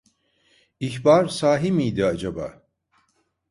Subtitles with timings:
[0.79, 2.61] İhbar sahi miydi acaba?